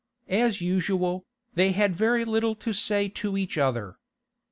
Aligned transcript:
As 0.29 0.61
usual, 0.61 1.27
they 1.53 1.73
had 1.73 1.95
very 1.95 2.25
little 2.25 2.55
to 2.55 2.73
say 2.73 3.07
to 3.09 3.37
each 3.37 3.55
other. 3.55 3.99